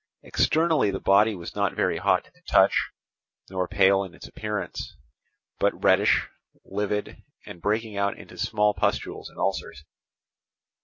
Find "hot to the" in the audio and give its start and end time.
1.99-2.41